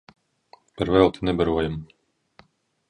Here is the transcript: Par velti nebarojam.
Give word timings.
Par 0.79 0.87
velti 0.95 1.29
nebarojam. 1.29 1.77